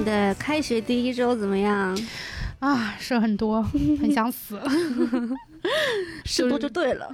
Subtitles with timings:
[0.00, 1.94] 你的开学第一周怎么样？
[2.60, 3.62] 啊，事很多，
[4.00, 4.58] 很想死。
[6.24, 7.06] 事多就对了。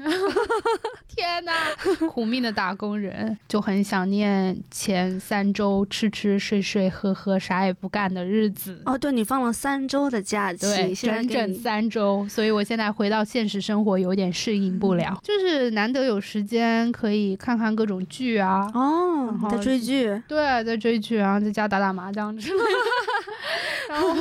[1.27, 1.53] 天哪，
[2.09, 8.81] 苦命的打工人就很想念前三周吃吃睡睡喝喝啥也不干的日子。
[8.87, 22.65] 哦，对你放了三周的假期，对，整整三周，所以我现在回到现实生活有点适应不了，就是难得有时间可以看看各种剧啊，哦，在追剧，对，在追剧，然后在家打打麻将之类的。
[23.89, 24.17] 然后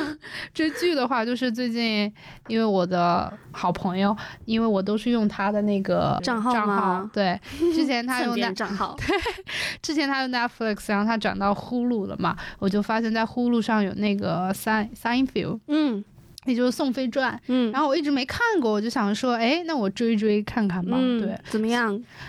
[0.54, 2.10] 追剧的话，就是最近
[2.46, 6.66] 因为我的好朋友，因为我都是用他的那个账号账
[7.02, 7.40] 吗对，
[7.74, 8.96] 之前他用那人账号，
[9.82, 16.04] 之前他用 Netflix，然后他转到呼噜了嘛，我就发现在呼噜上有那个 Sign Signfield，嗯
[16.44, 17.34] 也就是《宋飞传》。
[17.48, 20.96] 嗯，然后我一直没看过，我就想说，哎，那我追一追看看吧。
[20.96, 21.88] 嗯对，怎么样？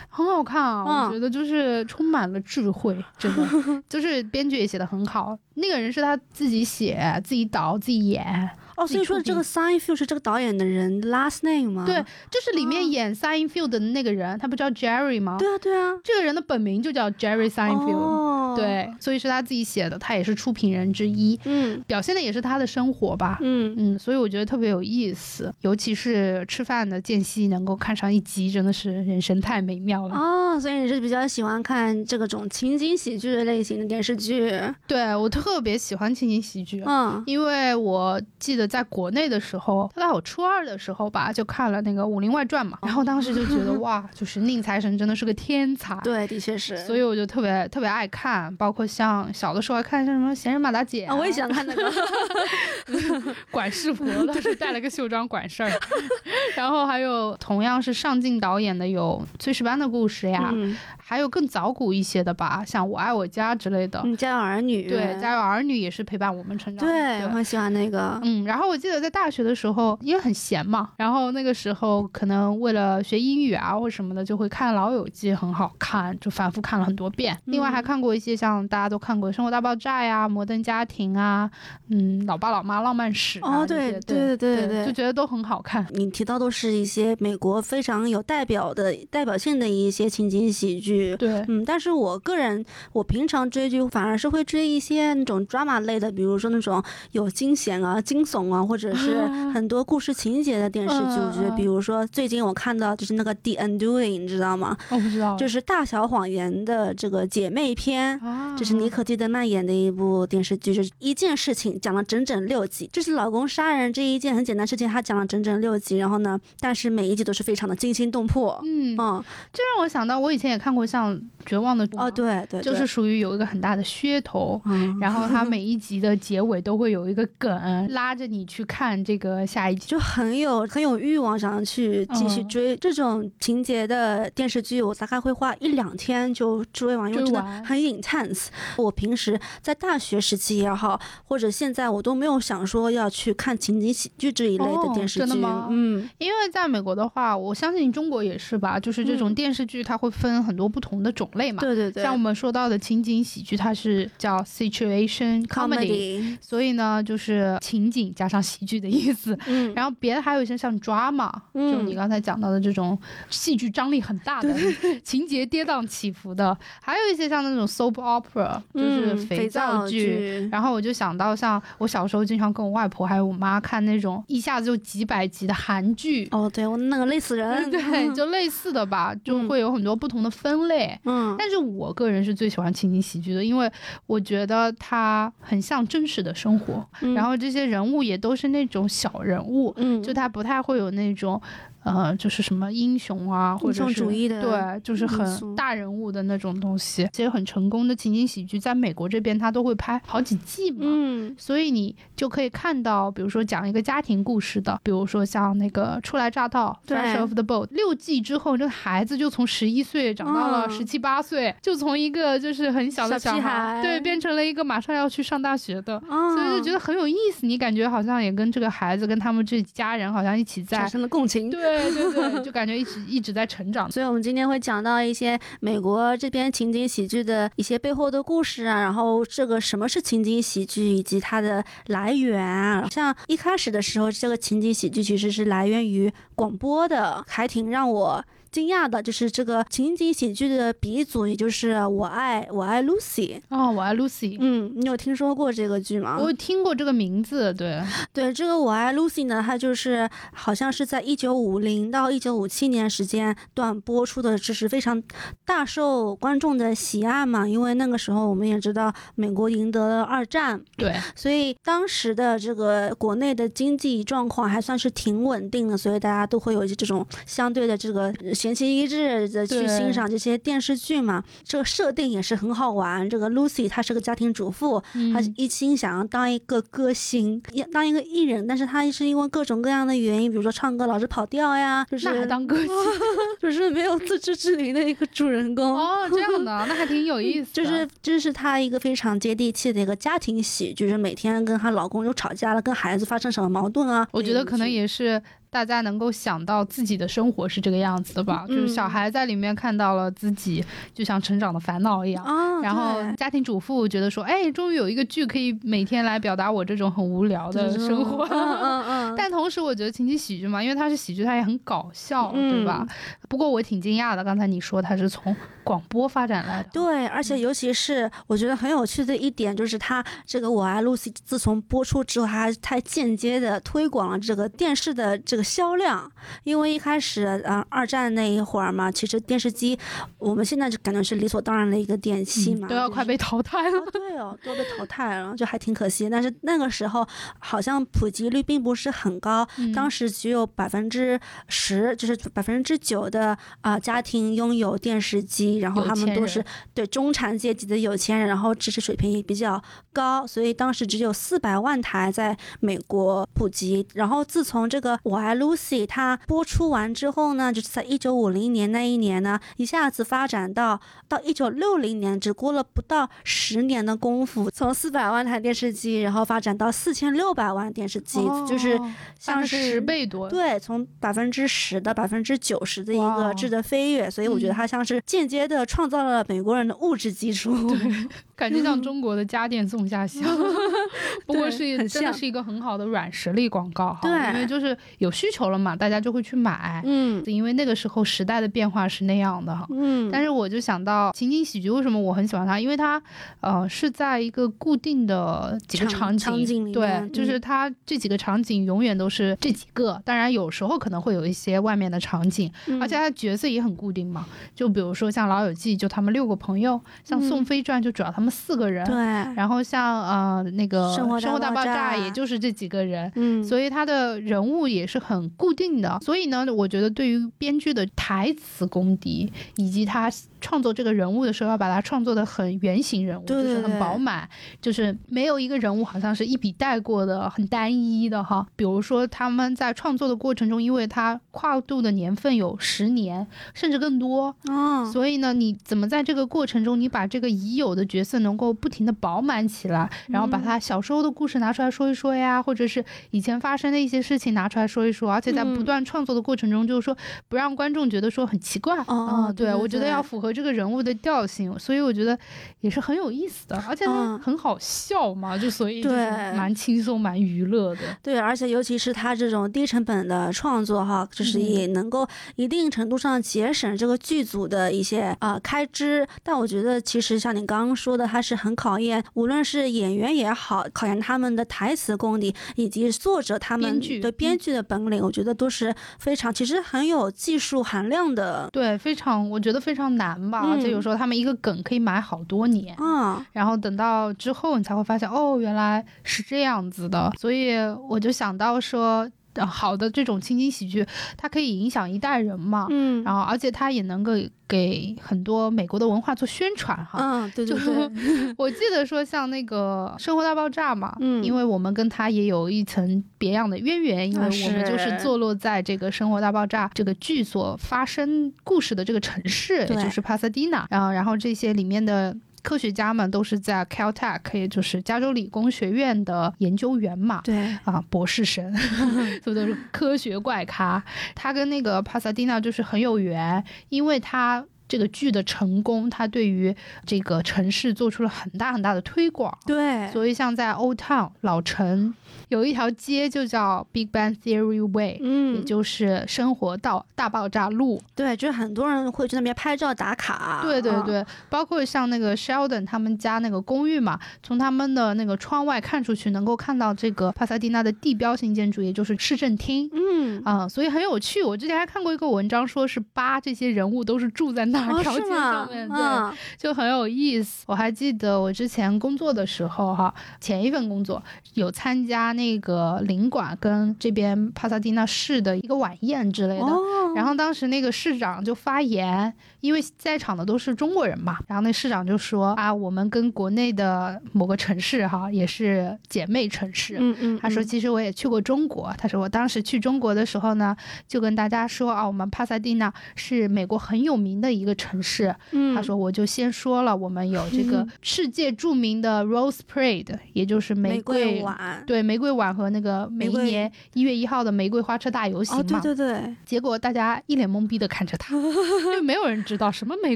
[0.10, 3.48] 很好看啊，嗯我觉得就是充满了智慧，真的，
[3.88, 5.38] 就是编剧也写的很好。
[5.54, 11.84] 那个人是他自己写、自己导、自己演，哦，所以说这个 Signfield 是这个导演的人 last name 吗？
[11.86, 11.96] 对，
[12.32, 15.38] 就是里面演 Signfield 的那个人，他不叫 Jerry 吗？
[15.40, 23.40] 对啊对啊，这个人的本名就叫 Jerry s i g n f i e l d、哦，，对，所以是他自己写的，他也是出品人之一，嗯表现的也是他的生活吧。
[23.42, 30.16] 嗯，嗯，所以我觉得特别有意思，尤其是吃饭的间隙能够看上一集，真的是人生太美妙了。
[30.16, 34.52] 哦，所以你是比较喜欢看这个种情景喜剧类型的电视剧，
[34.86, 36.84] 对我特别喜欢情景喜剧。
[36.86, 55.72] 嗯因为我记得在国内的时候，大概我初二的时候吧，就看了那个《武林外传》嘛，然后当时就觉得哇，就是宁财神真的是个天才， 对，的确是，所以我就特别特别爱看，包括像小的时候还看像什么《闲人马大姐》啊，我也喜欢看那个， 管事婆，当时带了个袖章管事儿，
[56.56, 64.02] 然后还有同样是上镜导演的有《炊事班的故事》呀，嗯，还有更早古一些的吧，像《我爱我家》之类的。
[64.04, 66.92] 嗯，家有儿女，对，《家有儿女》也是陪伴我们成长的。
[66.94, 77.38] 对，我很喜欢那个，嗯，然后我记得在大学的时候，因为很闲嘛，然后那个时候可能为了学英语啊或什么的，就会看《老友记》，很好看，就反复看了很多遍。
[77.46, 81.50] 另外还看过一些像大家都看过《生活大爆炸》呀、《摩登家庭》啊，
[81.90, 85.86] 嗯，《老爸老妈浪漫史》啊哦对对对对对就觉得都很好看。
[85.92, 91.16] 你提到都是一些美国非常有代表的代表性的一些情景喜剧。
[91.18, 92.64] 对，嗯，但是我个人，
[92.94, 96.82] 我平常追剧反而是会追一些那种 drama 类的，比如说那种
[97.12, 101.20] 有惊险啊、惊悚啊，或者是啊很多故事情节的电视剧。
[101.20, 104.78] 我觉得，比如说最近我看到就是那个《The Undoing》，你知道吗？
[104.90, 108.18] 我不知道，就是《大小谎言》的这个姐妹篇。
[108.20, 118.60] 啊，这是妮可基德曼演的一部电视剧，就是一件事情讲了整整六集，就是老公杀人这一件很简单事情，他讲了整整六集，然后呢，但是每一集都是非常的惊心动魄。
[118.64, 121.16] 嗯，嗯，这让我想到我以前也看过像
[121.46, 129.88] 《绝望的》哦，，对对，就是，属于有一个很大的噱头，嗯，然后他每一集的结尾都会有一个梗，拉着你去看这个下一集。
[129.88, 138.48] 就很有很有欲望想要去继续嗯追、这种情节的电视剧，我大概会花一两天就追完，因为真的很 intense。
[138.78, 145.20] 我平时在大学时期也好，或者现在我都没有想说要去看情景喜剧这一类的哦电视剧。
[145.20, 151.62] 真的吗嗯，因为在美国的话，我相信中国也是吧，就是这种嗯电视剧它会分很多不同的种类嘛。
[151.62, 159.38] 对对对，像我们说到的情景喜剧，它是叫 situation comedy，comedy，所以呢就是情景加上喜剧的意思。
[159.48, 162.98] 嗯，然后别的还有一些像 drama，、嗯就你刚才讲到的这种
[163.30, 164.54] 戏剧张力很大的、
[165.04, 169.98] 情节跌宕起伏的，还有一些像那种 soap opera，就是嗯肥肥皂剧。
[169.98, 180.98] 剧，然后我就想到，像我小时候经常跟我外婆还有我妈看那种一下子就几百集的韩剧，哦，对我那个累死人， 对，就类似的吧，就会有很多不同的分类。
[181.06, 183.70] 嗯，但是我个人是最喜欢情景喜剧的，因为
[184.06, 191.42] 我觉得它很像真实的生活，嗯然后这些人物也都是那种小人物，嗯，就他不太会有那种。
[191.88, 197.08] 呃，就是什么英雄啊，或者是主义的对，就是很大人物的那种东西。
[197.14, 215.98] 其实很成功的情景喜剧，在美国这边他都会拍好几季嘛，嗯所以你就可以看到，比如说讲一个家庭故事的，比如说像那个初来乍到对 （Fresh off the boat），六季之后，这个孩子就从十一岁长到了嗯十七八岁，就从一个就是很小的小屁孩对，变成了一个马上要去上大学的。
[216.10, 221.50] 啊，所以就觉得很有意思，你感觉好像也跟这个孩子跟他们这家人好像一起在产，生了共情。
[221.50, 223.92] 对对对对， 就感觉一直一直在成长。
[223.92, 232.88] 所以，我们今天会讲到一些美国这边情景喜剧的一些背后的故事啊，然后这个什么是情景喜剧，以及它的来源啊。
[232.92, 243.40] 像一开始的时候，这个情景喜剧其实是来源于广播的，还挺让我惊讶的，就是这个情景喜剧的鼻祖，也就是《我爱我爱 Lucy》。
[243.50, 246.18] 哦，我爱 Lucy，嗯，你有听说过这个剧吗？
[246.20, 247.82] 我有听过这个名字，对，
[248.14, 255.02] 对，这个《我爱 Lucy》呢，它就是好像是在一九五零到一九五七年时间段播出的，这是非常
[255.46, 257.48] 大受观众的喜爱嘛。
[257.48, 271.24] 因为那个时候我们也知道，美国赢得了二战，对，所以当时的这个国内的经济状况还算是挺稳定的，所以大家都会有这种相对的这个闲情逸致的去欣赏这些电视剧嘛。
[271.44, 273.10] 这个设定也是很好玩。
[273.10, 282.68] 这个 Lucy 她是个家庭主妇，她嗯一心想要当一个歌星，要当一个艺人，但是她是因为各种各样的原因，比如说唱歌老是跑调呀，就是那还当歌星
[283.42, 285.76] 就是没有自知之明的一个主人公。
[285.76, 294.08] 哦，这样的，那还挺有意思的，就是这是她一个非常接地气的一个家庭喜剧，就是每天跟她老公又吵架了，跟孩子发生什么矛盾啊？
[294.12, 298.90] 我觉得可能也是大家能够想到自己的生活是这个样子的吧，就是小嗯。
[298.90, 300.64] 孩在里面看到了自己
[300.94, 302.24] 就像成长的烦恼一样。
[302.24, 308.26] 啊，然后家庭主妇觉得说，哎，终于有一个剧可以每天来表达我这种很无聊的生活。
[308.28, 312.86] 嗯嗯嗯， 但同时，我觉得情景喜剧嘛，因为它是喜剧，它也很搞笑，对吧？
[312.88, 312.96] 嗯。
[313.30, 326.12] 不过我挺惊讶的，刚才你说它是从广播发展来的，对，而且尤其是我觉得很有趣的一点，就是它这个《我爱 Lucy》自从播出之后，它还它间接的推广了这个电视的这个销量。
[326.44, 329.78] 因为一开始，呃，二战那一会儿嘛，其实电视机
[330.18, 333.78] 我们现在就感觉是理所当然的一个电器嘛，嗯都要快被淘汰了。
[333.80, 336.10] 哦，对哦，都被淘汰了，就还挺可惜。
[336.10, 337.08] 但是那个时候
[337.40, 346.44] 好像普及率并不是很高，嗯当时只有百分之十，就是百分之九的啊、家庭拥有电视机，然后他们都是
[346.74, 349.62] 对中产阶级的有钱人，然后知识水平也比较
[349.94, 353.88] 高，所以当时只有四百万台在美国普及。
[353.94, 360.80] 然后自从这个《我爱 Lucy》它播出完之后呢，就是在一九五零年那一年呢，一下子发展到
[361.10, 368.80] 到一九六零年，只过了不到十年的功夫，从四百万台电视机，然后发展到四千六百万电视机，就是
[369.20, 370.30] 像是十倍多。
[370.30, 377.54] 对，从百分之十到百分之九十的一个质的飞跃，所以我觉得嗯它像是间接的创造了美国人的物质基础。
[378.38, 380.24] 感觉像中国的家电送下乡，
[381.26, 384.00] 不过是真的是一个很好的软实力广告哈。
[384.04, 386.82] 对因为就是有需求了嘛，大家就会去买。
[386.86, 389.66] 嗯因为那个时候时代的变化是那样的哈。
[389.72, 392.60] 嗯，但是我就想到情景喜剧，为什么我很喜欢它？
[392.60, 393.02] 因为它，
[393.42, 400.00] 呃，是在一个固定的几个场景，场景里对，面就是嗯它这几个场景永远都是这几个。
[400.06, 404.26] 当然有时候可能会有一些外面的场景，嗯而且它的角色也很固定嘛。
[404.56, 408.86] 就比如说像《老友记》，就他们六个朋友；像《嗯宋飞传》，就主要他们四个人。
[408.86, 408.96] 对，
[409.36, 413.12] 然后像呃那个《生活大大爆爆炸也就是这几个人。
[413.16, 424.28] 嗯，所以他的人物也是很固定的，所以呢，我觉得对于编剧的台词功底，以及他创作这个人物的时候，要把它创作的很原型人物，就是很饱满，
[424.62, 428.46] 就是没有一个人物好像是一笔带过的，很单一的哈。
[428.56, 446.96] 比如说他们在创作的过程中，因为他跨度的年份有十年甚至更多，哦，所以呢，你怎么在这个过程中，你把这个已有的角色能够不停的饱满起来，然后把他小时候的故事拿出来说一说呀，或者是以前发生的一些事情拿出来说一说，而且在不嗯断创作的过程中，就是说
[447.28, 448.78] 不让观众觉得说很奇怪。
[448.88, 452.18] 哦嗯对，我觉得要符合这个人物的调性，所以我觉得
[452.62, 457.82] 也是很有意思的，而且很好笑嘛，就所以蛮轻松、蛮娱乐的。
[458.02, 466.08] 对，而且尤其是他这种低成本的创作哈，就是嗯也能够一定程度上节省这个剧组的一些呃开支。
[466.24, 478.50] 但我觉得其实像你刚刚说的，它是很考验，无论是演员也好，考验他们的台词功底，以及作者他们编剧嗯对编剧的本领，我觉得都是非常其实很有技术含量的。
[478.54, 482.74] 对，非常，我觉得非常难吧，而且有嗯时候他们一个梗可以埋好多年。
[482.78, 487.12] 啊，然后等到之后，你才会发现，哦，原来是这样子的。
[487.18, 487.58] 所以
[487.90, 489.10] 我就想到说，呃
[489.46, 490.86] 好的这种情景喜剧，
[491.18, 492.68] 它可以影响一代人嘛。
[492.70, 494.14] 嗯，然后，而且它也能够
[494.48, 497.00] 给很多美国的文化做宣传哈。
[497.00, 510.66] 嗯，对对就对， 我记得说，像那个《生活大爆炸》嘛，嗯因为我们跟它也有一层别样的渊源，因为啊我们就是是坐落在这个《生活大爆炸》这个剧所发生故事的这个城市，也就是帕萨迪纳。
[510.70, 512.16] 然后，然后这些里面的。
[512.48, 517.36] 科学家们都是在 Caltech，也就是加州理工学院的研究员嘛，对，
[517.66, 518.56] 啊，博士生，
[519.22, 520.82] 所以都是科学怪咖。
[521.14, 526.56] 他跟那个帕萨蒂娜就是很有缘，因为他这个剧的成功，它对于
[526.86, 529.36] 这个城市做出了很大很大的推广。
[529.46, 531.94] 对，所以像在 Old Town 老城
[532.30, 537.82] 有一条街就叫 Big Bang Theory Way，嗯、也嗯，就是生活道大爆炸路。
[537.96, 540.42] 对，就是很多人会去那边拍照打卡。
[540.44, 549.70] 嗯，对对对，包括像那个 Sheldon 他们家那个公寓嘛，从他们的那个窗外看出去，能够看到这个帕萨蒂纳的地标性建筑，也就是市政厅。
[549.74, 551.24] 嗯，啊、所以很有趣。
[551.24, 555.68] 我之前还看过一个文章，说是八这些人物都是住在那儿哦，条街是吗上面，？
[555.68, 557.44] 对，嗯，就很有意思。
[557.48, 561.02] 我还记得我之前工作的时候，哈，前一份工作
[561.34, 566.46] 有参加那个领馆跟这边帕萨蒂纳市的一个晚宴之类的。
[566.46, 569.14] 哦，然后当时那个市长就发言，
[569.48, 578.74] 因为在场的都是中国人嘛，然后那市长就说啊，我们跟国内的某个城市哈也是姐妹城市，嗯嗯，他说：“嗯其实我也去过中国。
[578.78, 580.54] 他说我当时去中国的时候呢，
[580.86, 585.16] 就跟大家说啊，我们帕萨蒂纳是美国很有名的一个城市。
[585.32, 595.62] 嗯，他说我就先说了，我们有这个嗯世界著名的 Rose Parade，也就是玫瑰晚，对玫瑰碗和那个每一年一月一号的玫瑰花车大游行哦，嘛。
[595.62, 599.96] 对对对，结果大家一脸懵逼的看着他， 因为没有人知道什么玫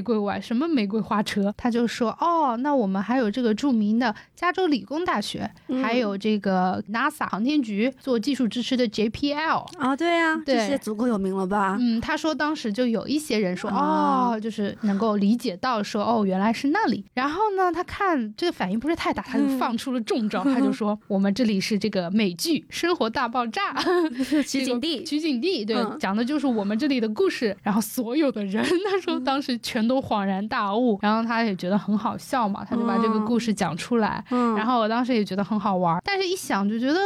[0.00, 1.52] 瑰湾，什么玫瑰花车。
[1.56, 11.76] 他就说：“哦，那我们还有这个著名的加州理工大学，嗯还有这个 NASA 航天局做技术支持的 JPL。”哦，对呀，这对些足够有名了吧？
[11.80, 17.04] 嗯，他说当时就有一些人说，哦哦，就是能够理解到说，哦，原来是那里。
[17.14, 23.72] 然后呢，他看这个反应不是太大，他就嗯放出了重招，他就 说，我们这里是这个美剧《生活大爆炸》
[24.42, 27.56] 取景地，取景地，对，嗯讲的就是我们这里的故事。
[27.62, 34.24] 然后所有的人，他说当时全都恍然大悟，然后他也觉得很好笑嘛，他就把这个故事讲出来。
[34.30, 36.98] 嗯，然后我当时也觉得很好玩，但是一想就觉得。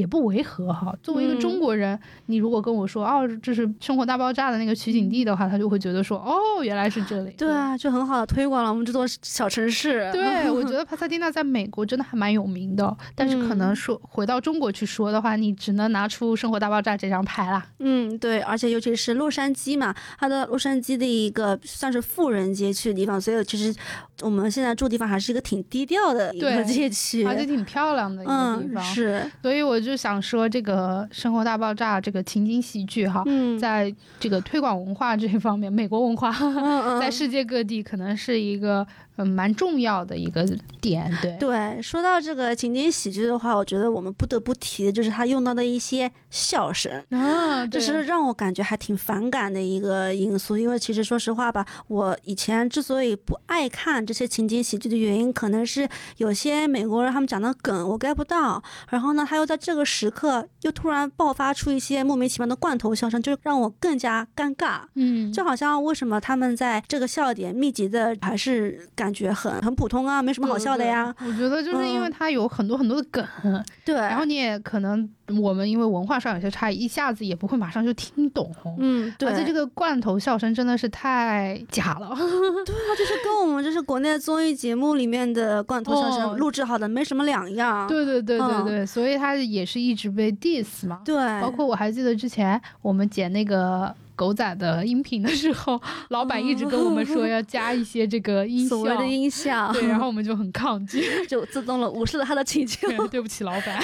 [0.00, 0.94] 也不违和哈。
[1.02, 7.30] 作为一个嗯中国人，你如果跟我说哦，这是《生活大爆炸》的那个取景地的话，他就会觉得说哦，原来是这里。
[7.36, 10.10] 对啊，就很好的推广了我们这座小城市。
[10.12, 17.66] 对，我觉得 帕萨蒂纳在美国真的还蛮有名的，但是可能嗯说回到中国去说的话，你只能拿出《生活大爆炸》这张牌啦。
[17.78, 23.74] 嗯，对，而且尤其是洛杉矶嘛，它的洛杉矶的一个算是富人街区的地方，所以其实
[24.22, 27.24] 我们现在住的地方还是一个挺低调的一个街区。
[27.24, 28.84] 而且挺漂亮的一个地嗯，方。
[28.84, 36.30] 是，所以我就想说，这个《生活大爆炸》这个情景喜剧哈，嗯，在这个推广文化这一方面，美国文化
[37.00, 38.86] 在世界各地可能是一个
[39.16, 40.46] 嗯蛮重要的一个
[40.80, 41.12] 点。
[41.20, 47.04] 对，对，说到这个情景喜剧的话，我觉得我们不得不提的就是他用到的一些笑声。
[47.10, 64.80] 啊，这是让我感觉还挺反感的一个因素，因为其实说实话吧，我以前之所以不爱看这些情景喜剧的原因，可能是有些美国人他们讲的梗我 get 不到，然后呢，他又在这个时刻又突然爆发出一些莫名其妙的罐头笑声，就让我更加尴尬。
[64.94, 71.14] 嗯，就好像为什么他们在这个笑点密集的，还是感觉很很普通啊，没什么好笑的呀。
[71.18, 71.28] 对。
[71.28, 73.24] 我觉得就是因为嗯它有很多很多的梗，
[73.84, 78.50] 对，然后你也可能我们因为文化上有些差异，一下子也不会马上就听懂。
[78.78, 82.08] 嗯，对，而且这个罐头笑声真的是太假了。
[82.66, 87.86] 对啊，就是跟我们就是国内综艺节目里面的罐头笑声哦录制好的没什么两样。
[87.86, 91.00] 对对对对嗯对，所以他也是一直被 diss 嘛。
[91.04, 101.02] 对，包括我还记得之前我们剪那个狗仔的音频的时候，老板一直跟我们说要加一些这个音效所，谓的音效，对，然后 我们就很抗拒。
[101.26, 102.86] 就自动了无视了他的请求。
[102.88, 103.80] 对对不起，老板。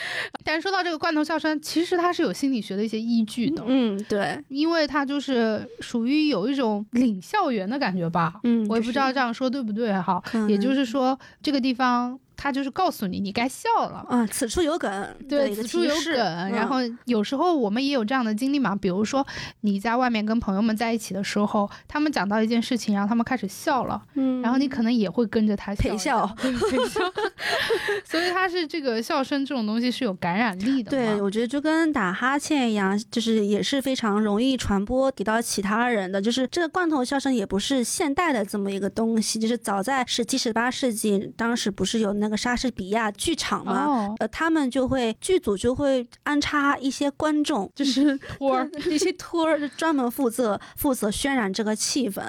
[0.44, 8.40] 但是说到这个罐头笑声，其实它是有心理学的一些依据的，嗯，对，因为它就是属于有一种领校园的感觉吧。
[8.44, 10.22] 嗯，我也不知道这样说对不对哈。
[10.48, 14.06] 也就是说，这个地方它就是告诉你你该笑了。
[14.08, 16.16] 啊，此处有梗，的对，此处有梗。
[16.52, 19.26] 然后有时候我们也有这样的经历嘛，比如说
[19.62, 26.52] 你在外面跟朋友们在一起的时候，他们讲到一件事情，然后他们开始笑了，嗯，然后你可能也会跟着他陪笑陪
[26.86, 27.00] 笑。
[28.06, 30.90] 所以他是这个笑声这种东西是有感染力的。
[30.90, 36.22] 对，我觉得就跟打哈欠一样，就是也是非常容易传播给到其他人的。
[36.22, 43.84] 就是这个罐头笑声也不是现代的这么一个东西，就是早在十七、十八世纪，当时不是有那个莎士比亚剧场嘛？
[43.84, 52.22] 哦，呃，他们就会剧组就会安插一些观众，就是托儿，一些托儿，就专门负责负责渲染这个气氛，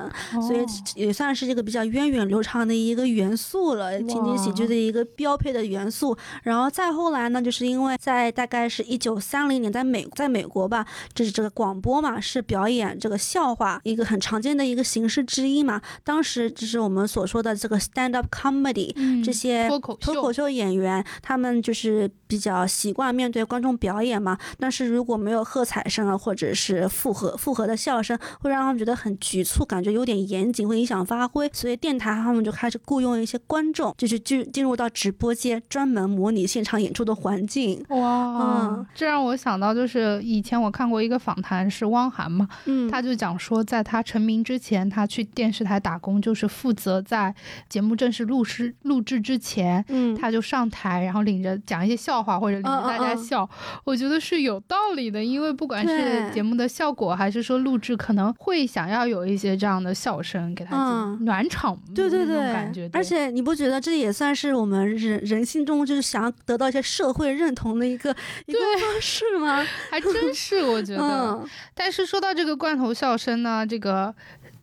[0.48, 0.66] 所以哦
[0.96, 6.18] 也算是一个比较源远流长的一个元素了，情景喜剧的一个标配的元素。
[6.44, 15.82] 然后再后来呢，就是因为在大概是一九三零年，在美在美国吧，就是这个广播嘛，是表演这个笑话一个很常见的一个形式之一嘛。
[16.04, 24.38] 当时就是我们所说的这个 stand up comedy，嗯这些脱口秀，脱口秀演员，他们就是比较习惯面对观众表演嘛。
[24.58, 31.50] 但是如果没有喝彩声啊，或者是复合复合的笑声，会让他们觉得很局促，感觉有点严谨，会影响发挥。
[31.54, 37.84] 所以电台他们就开始雇佣一些观众，就是进进入到直播间，专门模拟现场演出的环境。
[37.90, 47.34] 哇，嗯这让我想到，就是以前我看过一个访谈，是汪涵嘛，嗯，他就讲说，在他成名之前，他去电视台打工，就是负责在
[47.68, 53.50] 节目正式录制录制之前，嗯，他就上台，然后领着讲一些笑话或者领着大家嗯嗯嗯笑。
[53.84, 62.90] 我觉得是有道理的，因为不管是节目的效果，还是说录制，可能会想要有一些这样的笑声给他暖场，那对对对，感觉。
[62.94, 68.10] 而且你不觉得这也算是我们人人性中就是想要得到一些社会认同的一个
[68.46, 69.66] 一个方式吗？
[69.90, 71.04] 还真是，我觉得。
[71.04, 74.14] 嗯但是说到这个罐头笑声呢，这个。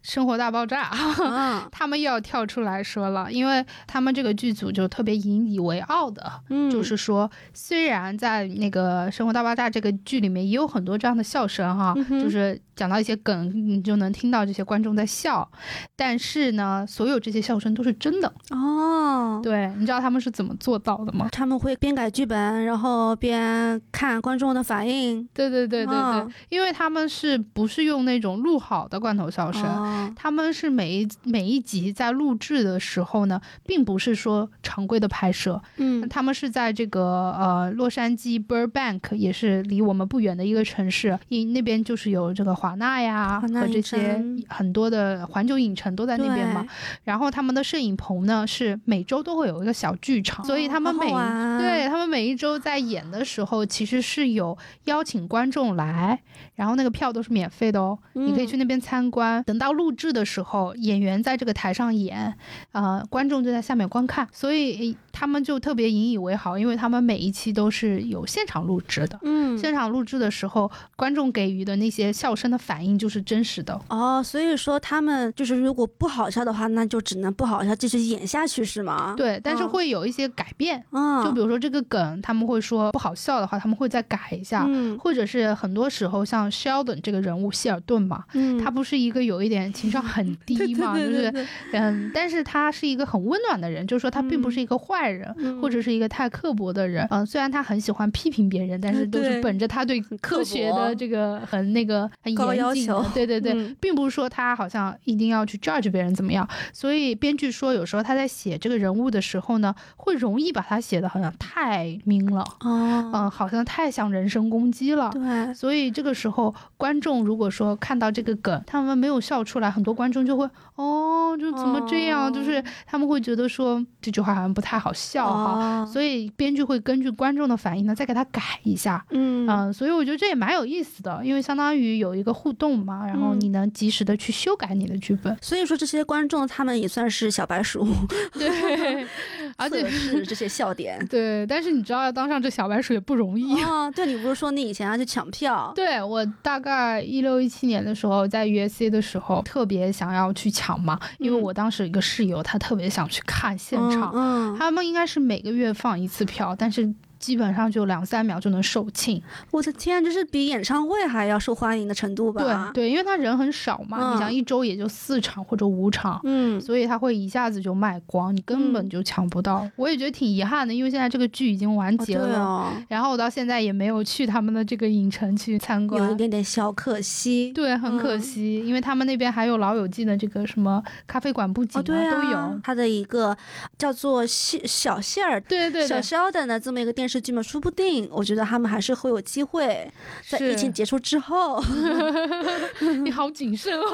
[0.07, 0.89] 生活大爆炸，
[1.21, 15.51] 嗯 他们又要跳出来说了，因为他们这个剧组就特别引以为傲的，嗯，就是说，虽然在那个《生活大爆炸》这个剧里面也有很多这样的笑声哈，嗯就是讲到一些梗，你就能听到这些观众在笑，
[15.97, 18.33] 但是呢，所有这些笑声都是真的。
[18.51, 21.29] 哦，对，你知道他们是怎么做到的吗？
[21.33, 25.27] 他们会边改剧本，然后边看观众的反应。
[25.33, 29.65] 对对对对对，哦因为他们是不是用那种录好的罐头笑声？
[29.65, 46.67] 哦他们是每一每一集在录制的时候呢，并不是说常规的拍摄，嗯他们是在这个呃洛杉矶 Burbank，也是离我们不远的一个城市，因那边就是有这个华纳呀和这些很多的环球影城都在那边嘛。
[47.05, 56.21] 然后他们的摄影棚呢是每周都会有一个小剧场，所以他们每玩对他们每一周在演的时候，其实是有邀请观众来，
[56.57, 59.41] 然后那个票都是免费的哦，你可以嗯去那边参观。
[59.45, 62.35] 等到录制的时候，演员在这个台上演，
[62.73, 69.21] 呃，观众就在下面观看，所以他们就特别引以为豪，因为他们每一期都是有现场录制的。
[69.23, 73.79] 嗯现场录制的时候，观众给予的那些笑声的反应就是真实的。
[73.89, 84.65] 哦，所以说他们就是如果不好笑的话，那就只能不好笑，继续演下去是吗？，对，但是嗯会有一些改变，嗯，就比如说这个梗，他们会说不好笑的话，他们会再改一下。
[84.69, 97.07] 嗯或者是很多时候，像 Sheldon 这个人物希尔顿嘛，嗯，他不是一个有一点情商很 低嘛，对对就是嗯，但是他是一个很温暖的人，就是说他并不是一个坏人，嗯或者是一个太刻薄的人。
[97.11, 106.47] 嗯、虽然他很喜欢批评别人，但是都是本着他对科学的这个很那个很高要求，对对对，嗯并不是说他好像一定要去 judge 别人怎么样。
[106.73, 115.11] 所以编剧说，有时候他在写这个人物的时候呢，会容易把他写的好像太明了，哦，嗯、好像太像人身攻击了。
[115.11, 122.27] 对，所以这个时候，观众如果说看到这个梗，他们没有笑出来，很多观众就会哦，就怎么这样？
[122.27, 125.83] 哦就是他们会觉得说这句话好像不太好笑哈。
[125.83, 129.05] 哦，所以编剧会根据观众的反应呢，再给他改一下。
[129.11, 135.37] 嗯嗯，所以我觉得这也蛮有意思的，因为相当于有一个互动嘛，然后嗯你能及时的去修改你的剧本。
[135.41, 137.87] 所以说这些观众他们也算是小白鼠，
[138.39, 139.07] 对，
[139.57, 140.99] 而且测试这些笑点。
[141.09, 143.63] 对，但是你知道要当上这小白鼠也不容易。
[143.65, 145.73] 哦，对你不是说你以前要去抢票？
[145.75, 154.13] 对我大概一六一七年的时候，在 USC 的时候，特别想要去抢嘛，因为嗯我当时有一个室友，他特别想去看现场。
[154.15, 159.23] 嗯，嗯他们应该是每个月放一次票，但是基本上就两三秒就能售罄。
[159.51, 162.71] 我的天，这是比演唱会还要受欢迎的程度吧？
[162.73, 166.21] 对，对，因为他人很少嘛，你想嗯一周也就四场或者五场。
[166.25, 169.69] 嗯，所以他会一下子就卖光，你根本嗯就抢不到。
[169.77, 177.53] 我也觉得挺遗憾的，因为现在这个剧已经完结了，哦，然后我到现在也没有去他们的这个影城去参观，有一点点小可惜。
[177.53, 183.37] 对，很可嗯惜，因为他们那边还有《老友记》的这个什么咖啡馆布景哦，对都有啊。，他的一个
[183.79, 189.91] 叫做小小谢尔小对对小，肖的呢这么一个电视剧嘛，说不定我觉得他们还是会有机会，
[190.29, 191.63] 在疫情结束之后
[193.03, 193.85] 你好谨慎哦。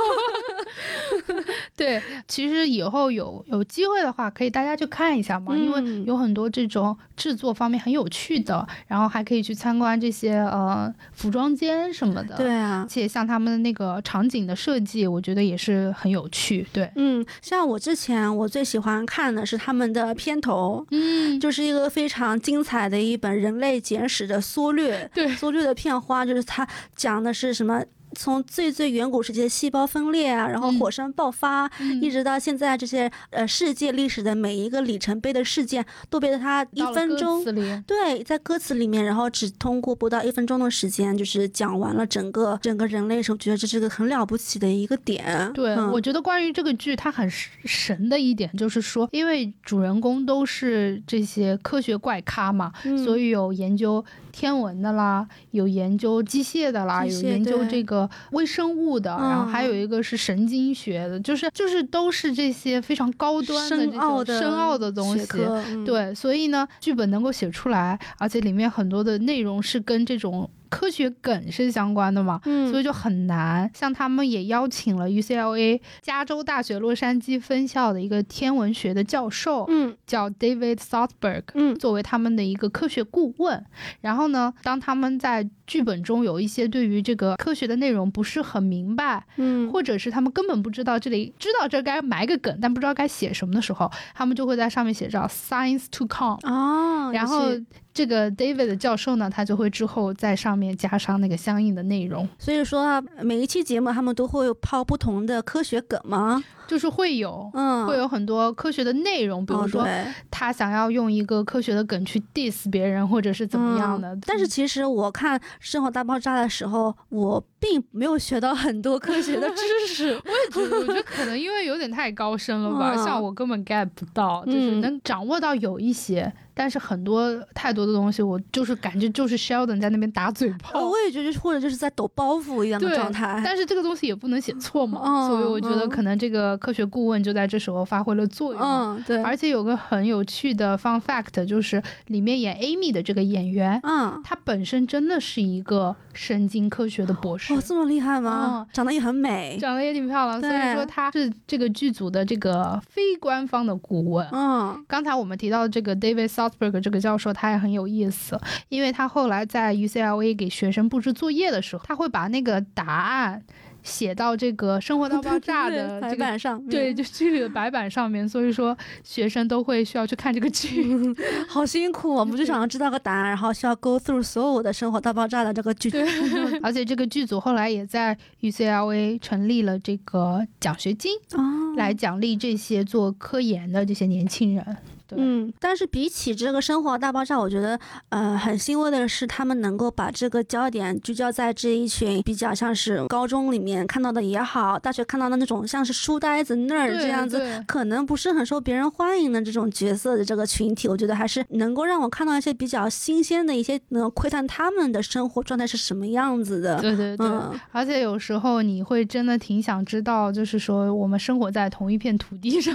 [1.76, 12.36] 对，其实以后有有机会的话，可以大家去看一下嘛，因为嗯有很多这种制作方面很有趣的，然后还可以去参观这些呃服装间什么的。
[12.36, 12.88] 对啊而。
[12.88, 16.66] 且像他们的那个场景的设计，我觉得也是很有趣。
[16.72, 27.82] 对，嗯，像我之前我最喜欢看的是他们的片头，嗯，就是一个非常精彩的一本人类简史的缩略，对缩略的片花，就是它讲的是什么。
[28.14, 30.78] 从最最远古时期的细胞分裂啊，然后嗯。
[30.78, 32.00] 火山爆发，嗯。
[32.02, 37.44] 一直到现在这些呃世界历史的每一个里程碑的事件，都被他一分钟
[37.86, 45.50] 对，在歌词里面，然后只通过不到一分钟的时间，就是讲完了整个整个人类史，我觉得这是个很了不起的一个点。
[45.54, 45.90] 对，嗯。
[45.92, 53.04] 我觉得关于这个剧，它很神神的一点就是说，因为主人公都是这些科学怪咖嘛，嗯。
[53.04, 65.26] 所以有研究天文的啦，有研究机械的啦，有研究这个微生物的，然后还有嗯一个是神经学的，就是就是都是这些非常高端的深奥的深奥的东西。
[65.42, 73.70] 嗯，对，所以呢，剧本能够写出来，而且里面很多的内容是跟这种科学梗是相关的嘛，嗯，所以就很难。
[73.74, 79.94] 像他们也邀请了 UCLA 加州大学洛杉矶分校的一个天文学的教授，嗯。
[80.06, 81.74] 叫 David Southberg，嗯。
[81.78, 83.62] 作为他们的一个科学顾问，
[84.00, 97.50] 然后呢，当他们在剧本中有一些对于这个科学的内容不是很明白，嗯，或者是他们根本不知道这里知道这该埋个梗，但不知道该写什么的时候，他们就会在上面写着 “Science to come”，哦，然后
[97.94, 106.42] 这个 David 的教授呢，他就会之后在上面加上那个相应的内容，所以说啊每一期节目他们都会抛不同的科学梗吗？
[106.72, 107.50] 就是会有。
[107.52, 109.86] 嗯，会有很多科学的内容，比如说
[110.30, 114.14] 他想要用一个科学的梗去 diss 别人，或者是怎么样的。
[114.14, 119.62] 嗯但是其实我看《生活大爆炸》的时候，我并没有学到很多科学的知
[119.94, 120.10] 识。
[120.24, 130.80] 我也觉得，我觉得可能因为有点太高深了吧， 嗯像我根本 get 不到，就是嗯能掌握到有一些，但是很多太多的东西，我就是感觉就是 Sheldon 在那边打嘴呃炮。
[130.88, 133.40] 我也觉得，就是或者就是在抖包袱一样的状态。
[133.44, 138.62] 但是这个东西也不能写错嘛，嗯所以我觉得嗯可能这个科学顾问就在这时候发挥了作用。
[138.62, 147.52] 嗯，对，而且有个很有趣的 fun fact，就是里面演 Amy 的这个演员，嗯，她本身真的是一个神经科学的博士。
[147.52, 148.64] 哦，这么厉害吗？
[148.72, 149.58] 长得也很美。
[149.58, 154.24] 长得也挺漂亮，所以说她是这个剧组的这个非官方的顾问。
[154.30, 163.42] 嗯刚才我们提到这个 David Salzberg 这个教授，他也很有意思，因为他后来在 UCLA 给学生布置作业的时候，他会把那个答案
[163.82, 166.22] 写到这个《生活 大爆炸》的白这个。
[166.24, 170.86] 板上，对，就剧里的白板上面，所以说学生都会需要去看这个剧。
[171.48, 172.20] 好辛苦哦。
[172.20, 175.90] 我们就想要知道个答案，然后需要 go through 所有的生活大爆炸的这个剧。
[175.90, 176.06] 对，
[176.62, 184.76] 而且这个剧组后来也在 UCLA 成立了这个奖学金，哦，来奖励这些做科研的这些年轻人。
[185.06, 187.78] 对嗯，但是比起这个生活大爆炸，我觉得
[188.10, 197.62] 呃很欣慰的是，他们能够把这个焦点聚焦在这一群比较像是高中里面看到的也好，大学看到的那种像是书呆子那儿对这样子。
[197.66, 206.80] 可能不是很受别人欢迎的这种角色的这个群体，我觉得还是能够让我看到一些比较新鲜的一些，能窥探他们的生活状态是什么样子的。
[206.80, 212.74] 对对对，嗯，而且有时候你会真的挺想知道，就是说我们生活在同一片土地上，